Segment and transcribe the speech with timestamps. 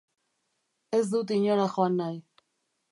[0.99, 2.21] Ez dut inora joan nahi.